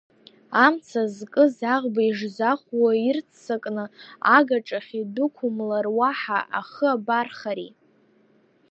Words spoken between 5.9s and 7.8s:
уаҳа ахы абархари?